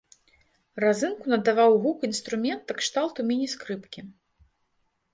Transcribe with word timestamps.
Разынку 0.83 1.25
надаваў 1.33 1.71
гук 1.85 1.99
інструмента 2.09 2.71
кшталту 2.83 3.19
міні-скрыпкі. 3.31 4.01